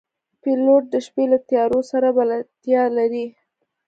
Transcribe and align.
پیلوټ 0.41 0.83
د 0.93 0.95
شپې 1.05 1.23
له 1.31 1.37
تیارو 1.49 1.79
سره 1.91 2.07
بلدتیا 2.17 2.83
لري. 2.97 3.25